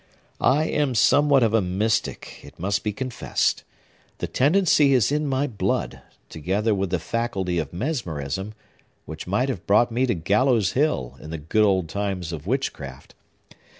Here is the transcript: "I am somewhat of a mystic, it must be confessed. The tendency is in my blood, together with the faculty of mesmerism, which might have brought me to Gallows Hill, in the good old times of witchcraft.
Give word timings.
"I 0.39 0.63
am 0.63 0.95
somewhat 0.95 1.43
of 1.43 1.53
a 1.53 1.61
mystic, 1.61 2.39
it 2.41 2.57
must 2.59 2.83
be 2.83 2.91
confessed. 2.91 3.63
The 4.17 4.25
tendency 4.25 4.95
is 4.95 5.11
in 5.11 5.27
my 5.27 5.45
blood, 5.45 6.01
together 6.27 6.73
with 6.73 6.89
the 6.89 6.97
faculty 6.97 7.59
of 7.59 7.71
mesmerism, 7.71 8.55
which 9.05 9.27
might 9.27 9.49
have 9.49 9.67
brought 9.67 9.91
me 9.91 10.07
to 10.07 10.15
Gallows 10.15 10.71
Hill, 10.71 11.19
in 11.21 11.29
the 11.29 11.37
good 11.37 11.63
old 11.63 11.87
times 11.87 12.33
of 12.33 12.47
witchcraft. 12.47 13.13